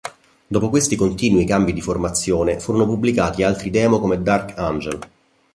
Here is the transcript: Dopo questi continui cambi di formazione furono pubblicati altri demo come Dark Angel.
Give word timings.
Dopo 0.47 0.69
questi 0.69 0.95
continui 0.95 1.45
cambi 1.45 1.73
di 1.73 1.79
formazione 1.83 2.59
furono 2.59 2.87
pubblicati 2.87 3.43
altri 3.43 3.69
demo 3.69 3.99
come 3.99 4.19
Dark 4.19 4.57
Angel. 4.57 4.99